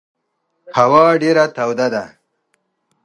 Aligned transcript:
هوا 0.77 1.05
ډېره 1.21 1.45
توده 1.55 1.87
ده. 1.93 2.03